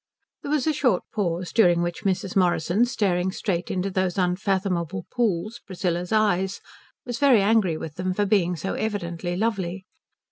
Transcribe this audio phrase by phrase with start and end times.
[0.41, 2.35] There was a short pause, during which Mrs.
[2.35, 6.59] Morrison staring straight into those unfathomable pools, Priscilla's eyes,
[7.05, 9.85] was very angry with them for being so evidently lovely.